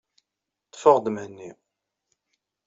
Ḍḍfeɣ-d 0.69 1.05
Mhenni. 1.15 1.51